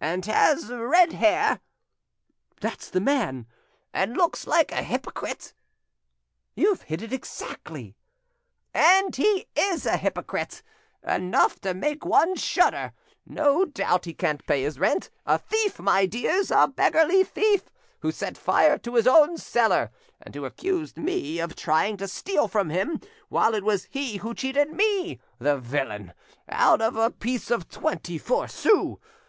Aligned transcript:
"And 0.00 0.26
has 0.26 0.68
red 0.72 1.12
hair?" 1.12 1.60
"That's 2.60 2.90
the 2.90 3.00
man." 3.00 3.46
"And 3.94 4.16
looks 4.16 4.44
a 4.44 4.64
hypocrite?" 4.82 5.54
"You've 6.56 6.82
hit 6.82 7.00
it 7.00 7.12
exactly." 7.12 7.94
"And 8.74 9.14
he 9.14 9.46
is 9.54 9.86
a 9.86 9.96
hypocrite! 9.96 10.64
enough 11.06 11.60
to 11.60 11.74
make 11.74 12.04
one 12.04 12.34
shudder! 12.34 12.92
No 13.24 13.64
doubt 13.66 14.04
he 14.06 14.14
can't 14.14 14.44
pay 14.48 14.64
his 14.64 14.80
rent! 14.80 15.10
A 15.24 15.38
thief, 15.38 15.78
my 15.78 16.06
dears, 16.06 16.50
a 16.50 16.66
beggarly 16.66 17.22
thief, 17.22 17.70
who 18.00 18.10
set 18.10 18.36
fire 18.36 18.78
to 18.78 18.96
his 18.96 19.06
own 19.06 19.36
cellar, 19.36 19.92
and 20.20 20.34
who 20.34 20.44
accused 20.44 20.96
me 20.98 21.38
of 21.38 21.54
trying 21.54 21.96
to 21.98 22.08
steal 22.08 22.48
from 22.48 22.70
him, 22.70 22.98
while 23.28 23.54
it 23.54 23.62
was 23.62 23.86
he 23.92 24.16
who 24.16 24.34
cheated 24.34 24.72
me, 24.72 25.20
the 25.38 25.56
villain, 25.56 26.14
out 26.48 26.82
of 26.82 26.96
a 26.96 27.12
piece 27.12 27.48
of 27.48 27.68
twenty 27.68 28.18
four 28.18 28.48
sous. 28.48 28.98